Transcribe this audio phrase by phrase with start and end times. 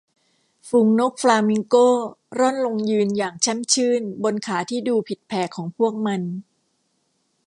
[0.67, 1.87] ฝูงนกฟลามิงโก้
[2.39, 6.21] ร่อนลงยืนอย่างแช่มชื่นบนขาที่ดูผิดแผกของพวกมัน